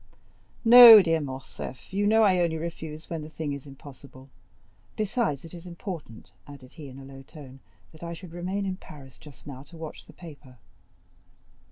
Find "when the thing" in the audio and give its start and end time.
3.07-3.53